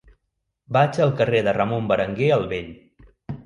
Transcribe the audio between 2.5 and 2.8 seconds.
Vell.